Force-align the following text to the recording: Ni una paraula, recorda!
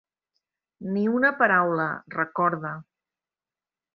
Ni 0.93 1.03
una 1.17 1.31
paraula, 1.41 1.85
recorda! 2.17 2.75